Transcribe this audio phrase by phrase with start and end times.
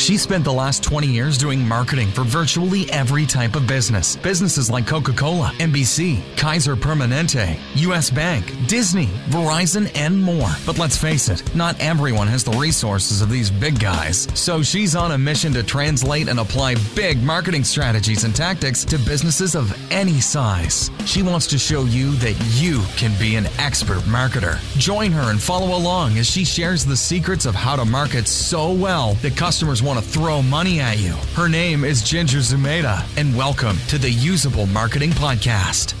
[0.00, 4.16] She spent the last 20 years doing marketing for virtually every type of business.
[4.16, 10.48] Businesses like Coca Cola, NBC, Kaiser Permanente, US Bank, Disney, Verizon, and more.
[10.64, 14.26] But let's face it, not everyone has the resources of these big guys.
[14.32, 18.98] So she's on a mission to translate and apply big marketing strategies and tactics to
[18.98, 20.90] businesses of any size.
[21.04, 24.58] She wants to show you that you can be an expert marketer.
[24.78, 28.72] Join her and follow along as she shares the secrets of how to market so
[28.72, 31.12] well that customers want to throw money at you.
[31.34, 35.94] Her name is Ginger Zumaeta, and welcome to the Usable Marketing Podcast.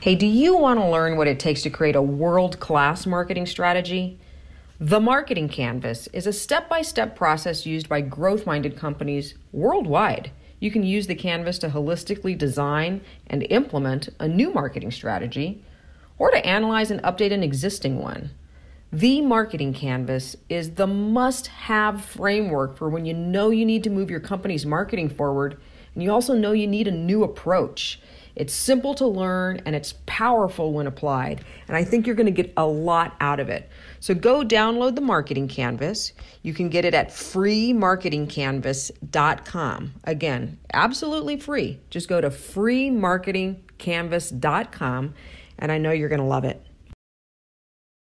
[0.00, 3.46] Hey, do you want to learn what it takes to create a world class marketing
[3.46, 4.20] strategy?
[4.78, 10.30] The Marketing Canvas is a step by step process used by growth minded companies worldwide.
[10.60, 15.64] You can use the Canvas to holistically design and implement a new marketing strategy
[16.18, 18.30] or to analyze and update an existing one.
[18.92, 23.90] The Marketing Canvas is the must have framework for when you know you need to
[23.90, 25.60] move your company's marketing forward
[25.94, 28.00] and you also know you need a new approach.
[28.36, 32.32] It's simple to learn and it's powerful when applied, and I think you're going to
[32.32, 33.70] get a lot out of it.
[33.98, 36.12] So go download the Marketing Canvas.
[36.42, 39.94] You can get it at freemarketingcanvas.com.
[40.04, 41.80] Again, absolutely free.
[41.88, 45.14] Just go to freemarketingcanvas.com,
[45.58, 46.65] and I know you're going to love it.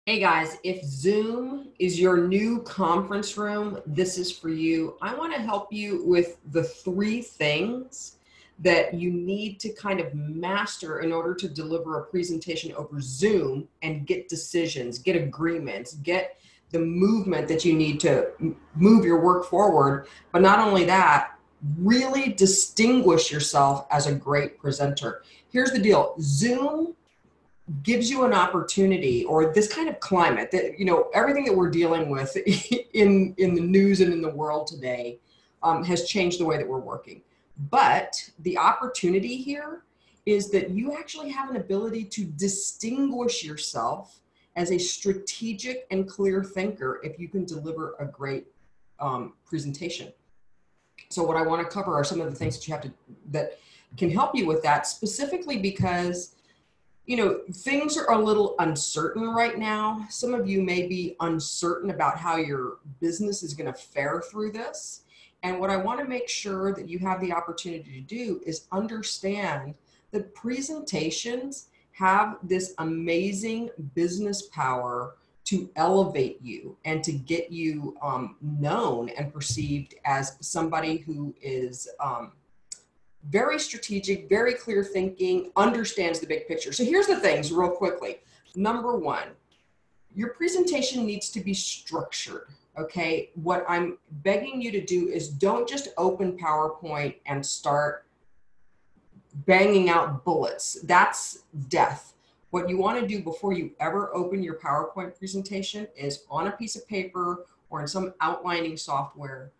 [0.07, 4.95] Hey guys, if Zoom is your new conference room, this is for you.
[5.01, 8.15] I want to help you with the three things
[8.59, 13.67] that you need to kind of master in order to deliver a presentation over Zoom
[13.81, 18.29] and get decisions, get agreements, get the movement that you need to
[18.75, 20.07] move your work forward.
[20.31, 21.37] But not only that,
[21.77, 25.23] really distinguish yourself as a great presenter.
[25.49, 26.95] Here's the deal Zoom
[27.83, 31.69] gives you an opportunity or this kind of climate that you know everything that we're
[31.69, 32.35] dealing with
[32.93, 35.19] in in the news and in the world today
[35.63, 37.21] um, has changed the way that we're working.
[37.69, 39.83] But the opportunity here
[40.25, 44.21] is that you actually have an ability to distinguish yourself
[44.55, 48.47] as a strategic and clear thinker if you can deliver a great
[48.99, 50.11] um, presentation.
[51.09, 52.91] So what i want to cover are some of the things that you have to
[53.31, 53.59] that
[53.97, 56.35] can help you with that specifically because
[57.07, 60.05] you know, things are a little uncertain right now.
[60.09, 64.51] Some of you may be uncertain about how your business is going to fare through
[64.51, 65.03] this.
[65.41, 68.67] And what I want to make sure that you have the opportunity to do is
[68.73, 69.73] understand
[70.11, 75.15] that presentations have this amazing business power
[75.45, 81.87] to elevate you and to get you um, known and perceived as somebody who is
[82.01, 82.33] um,
[83.29, 86.71] very strategic, very clear thinking, understands the big picture.
[86.71, 88.19] So here's the things real quickly.
[88.55, 89.29] Number one,
[90.13, 92.47] your presentation needs to be structured.
[92.77, 93.31] Okay.
[93.35, 98.05] What I'm begging you to do is don't just open PowerPoint and start
[99.45, 100.79] banging out bullets.
[100.83, 102.13] That's death.
[102.51, 106.51] What you want to do before you ever open your PowerPoint presentation is on a
[106.51, 109.51] piece of paper or in some outlining software,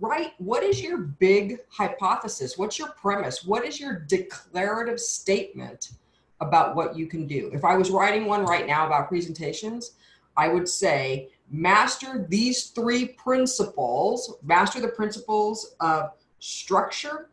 [0.00, 2.56] write what is your big hypothesis?
[2.56, 3.44] What's your premise?
[3.44, 5.92] What is your declarative statement
[6.40, 7.50] about what you can do?
[7.52, 9.92] If I was writing one right now about presentations,
[10.36, 17.28] I would say master these three principles, master the principles of structure,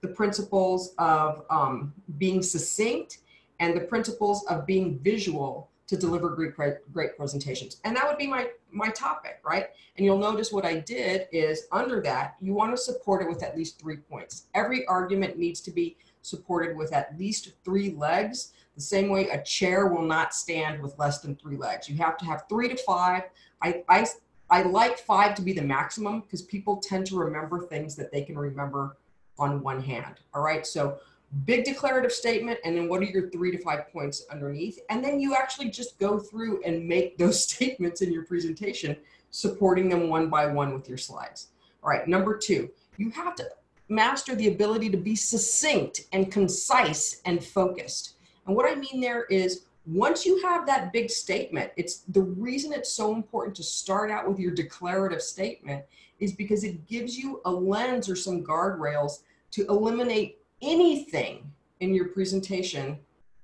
[0.00, 3.18] the principles of um, being succinct,
[3.58, 6.54] and the principles of being visual to deliver great,
[6.92, 7.80] great presentations.
[7.84, 9.68] And that would be my, my topic, right?
[9.96, 13.42] And you'll notice what I did is under that, you want to support it with
[13.42, 14.46] at least three points.
[14.54, 18.52] Every argument needs to be supported with at least three legs.
[18.74, 21.88] The same way a chair will not stand with less than three legs.
[21.88, 23.22] You have to have three to five.
[23.62, 24.06] I, I,
[24.50, 28.22] I like five to be the maximum because people tend to remember things that they
[28.22, 28.96] can remember
[29.38, 30.16] on one hand.
[30.34, 30.66] All right.
[30.66, 30.98] So
[31.44, 34.78] big declarative statement and then what are your three to five points underneath?
[34.90, 38.96] And then you actually just go through and make those statements in your presentation
[39.30, 41.48] supporting them one by one with your slides.
[41.82, 43.44] All right number two you have to
[43.88, 48.14] master the ability to be succinct and concise and focused.
[48.46, 52.72] And what i mean there is once you have that big statement it's the reason
[52.72, 55.84] it's so important to start out with your declarative statement
[56.18, 61.50] is because it gives you a lens or some guardrails to eliminate anything
[61.80, 62.98] in your presentation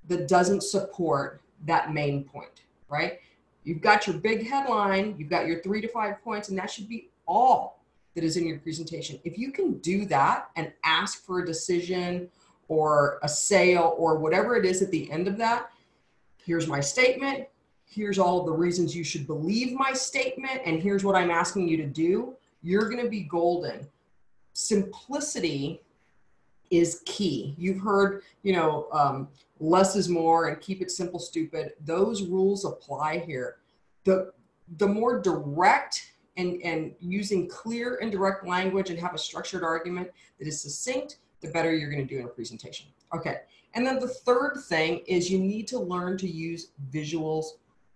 [0.09, 3.21] that doesn't support that main point, right?
[3.65, 6.89] You've got your big headline, you've got your three to five points, and that should
[6.89, 7.81] be all
[8.15, 9.19] that is in your presentation.
[9.25, 12.29] If you can do that and ask for a decision
[12.69, 15.71] or a sale or whatever it is at the end of that,
[16.45, 17.47] here's my statement,
[17.87, 21.69] here's all of the reasons you should believe my statement, and here's what I'm asking
[21.69, 23.87] you to do, you're going to be golden.
[24.55, 25.81] Simplicity
[26.73, 27.55] is key.
[27.59, 29.29] You've heard, you know, um,
[29.61, 31.73] less is more and keep it simple, stupid.
[31.85, 33.59] Those rules apply here.
[34.05, 34.33] The,
[34.79, 40.11] the more direct and, and using clear and direct language and have a structured argument
[40.39, 42.87] that is succinct, the better you're going to do in a presentation.
[43.15, 43.41] Okay.
[43.75, 47.45] And then the third thing is you need to learn to use visuals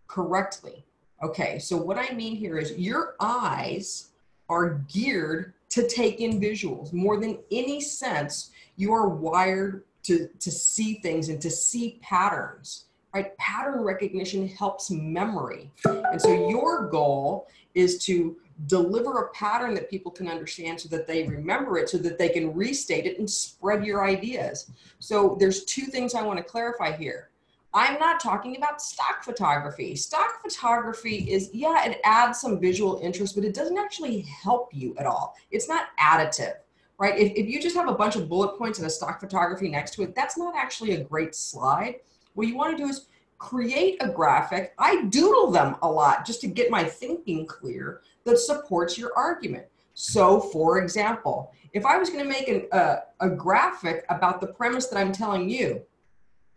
[0.07, 0.85] correctly.
[1.23, 1.59] Okay.
[1.59, 4.11] So what I mean here is your eyes
[4.51, 8.51] are geared to take in visuals more than any sense.
[8.77, 12.87] You are wired to, to see things and to see patterns
[13.17, 13.37] right?
[13.39, 15.71] Pattern recognition helps memory.
[15.87, 18.37] And so your goal is to
[18.67, 22.29] deliver a pattern that people can understand so that they remember it so that they
[22.29, 24.71] can restate it and spread your ideas.
[24.99, 27.31] So there's two things I want to clarify here.
[27.77, 29.97] I'm not talking about stock photography.
[29.97, 34.97] Stock photography is, yeah, it adds some visual interest, but it doesn't actually help you
[34.99, 35.37] at all.
[35.51, 36.55] It's not additive,
[36.99, 37.19] right?
[37.19, 39.91] If, if you just have a bunch of bullet points and a stock photography next
[39.97, 41.97] to it, that's not actually a great slide.
[42.33, 44.73] What you want to do is create a graphic.
[44.79, 49.67] I doodle them a lot just to get my thinking clear that supports your argument.
[49.93, 54.47] So, for example, if I was going to make an, uh, a graphic about the
[54.47, 55.83] premise that I'm telling you,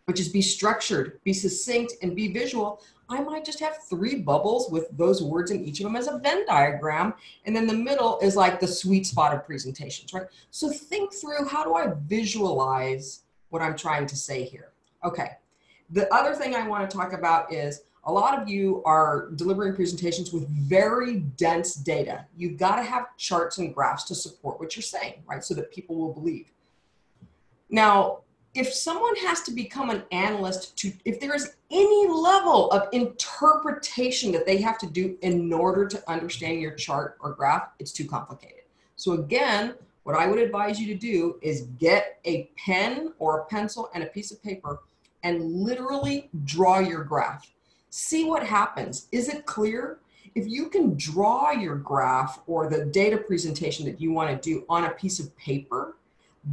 [0.10, 4.68] which is be structured, be succinct, and be visual, I might just have three bubbles
[4.72, 7.14] with those words in each of them as a Venn diagram.
[7.46, 10.26] And then the middle is like the sweet spot of presentations, right?
[10.50, 14.72] So think through how do I visualize what I'm trying to say here?
[15.04, 15.34] Okay,
[15.92, 19.76] the other thing I want to talk about is a lot of you are delivering
[19.76, 22.26] presentations with very dense data.
[22.36, 25.44] You've got to have charts and graphs to support what you're saying, right?
[25.44, 26.52] So that people will believe.
[27.70, 28.22] Now,
[28.56, 34.32] if someone has to become an analyst to, if there is any level of interpretation
[34.32, 38.08] that they have to do in order to understand your chart or graph, it's too
[38.08, 38.64] complicated.
[38.96, 43.46] So again, what I would advise you to do is get a pen or a
[43.46, 44.80] pencil and a piece of paper
[45.24, 47.52] and literally draw your graph.
[47.92, 49.08] See what happens.
[49.12, 50.00] Is it clear?
[50.36, 54.64] If you can draw your graph or the data presentation that you want to do
[54.70, 55.96] on a piece of paper,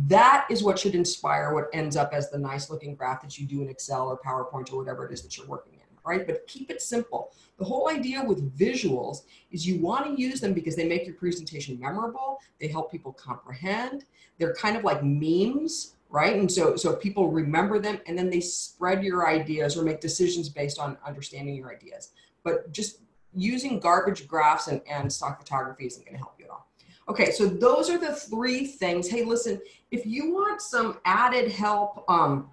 [0.09, 3.47] that is what should inspire what ends up as the nice looking graph that you
[3.47, 6.27] do in Excel or PowerPoint or whatever it is that you're working in, right?
[6.27, 7.33] But keep it simple.
[7.59, 11.15] The whole idea with visuals is you want to use them because they make your
[11.15, 14.05] presentation memorable, they help people comprehend,
[14.39, 16.37] they're kind of like memes right?
[16.37, 20.49] And so, so people remember them and then they spread your ideas or make decisions
[20.49, 22.13] based on understanding your ideas.
[22.45, 23.01] But just
[23.35, 26.69] using garbage graphs and, and stock photography isn't going to help you at all.
[27.09, 29.09] Okay, so those are the three things.
[29.09, 29.61] Hey, listen,
[29.93, 32.51] if you want some added help um,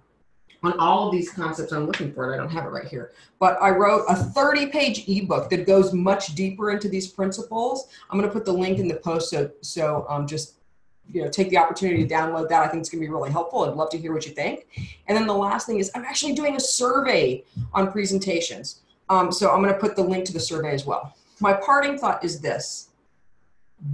[0.62, 2.34] on all of these concepts, I'm looking for it.
[2.34, 5.92] I don't have it right here, but I wrote a 30 page ebook that goes
[5.92, 7.88] much deeper into these principles.
[8.10, 9.30] I'm going to put the link in the post.
[9.30, 10.54] So, so um, just
[11.12, 13.30] you know take the opportunity to download that i think it's going to be really
[13.30, 14.66] helpful i'd love to hear what you think
[15.06, 18.80] and then the last thing is i'm actually doing a survey on presentations
[19.10, 21.98] um, so i'm going to put the link to the survey as well my parting
[21.98, 22.88] thought is this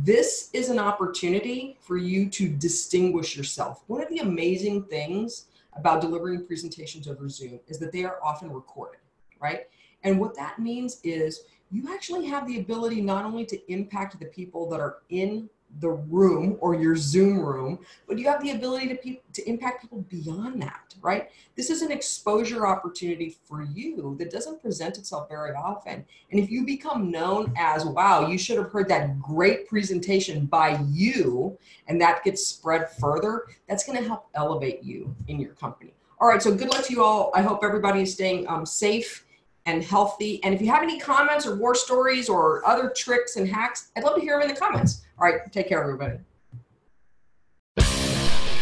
[0.02, 3.82] this is an opportunity for you to distinguish yourself.
[3.86, 8.52] One of the amazing things about delivering presentations over zoom is that they are often
[8.52, 9.00] recorded
[9.40, 9.66] right?
[10.04, 14.26] And what that means is you actually have the ability not only to impact the
[14.26, 15.48] people that are in
[15.78, 19.82] the room or your Zoom room, but you have the ability to, pe- to impact
[19.82, 21.30] people beyond that, right?
[21.56, 26.04] This is an exposure opportunity for you that doesn't present itself very often.
[26.30, 30.80] And if you become known as, wow, you should have heard that great presentation by
[30.90, 35.92] you, and that gets spread further, that's going to help elevate you in your company.
[36.20, 37.30] All right, so good luck to you all.
[37.34, 39.24] I hope everybody is staying um, safe
[39.66, 40.42] and healthy.
[40.42, 44.04] And if you have any comments or war stories or other tricks and hacks, I'd
[44.04, 45.02] love to hear them in the comments.
[45.20, 46.18] All right, take care, everybody.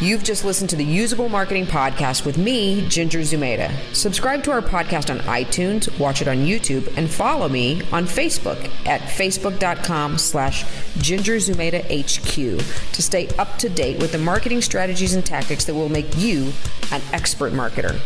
[0.00, 3.73] You've just listened to the Usable Marketing Podcast with me, Ginger Zumaeta.
[3.93, 8.59] Subscribe to our podcast on iTunes, watch it on YouTube, and follow me on Facebook
[8.87, 10.65] at facebook.com slash
[10.99, 15.75] Ginger Zumaeta HQ to stay up to date with the marketing strategies and tactics that
[15.75, 16.53] will make you
[16.93, 17.99] an expert marketer.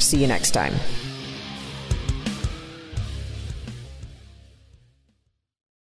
[0.00, 0.74] See you next time.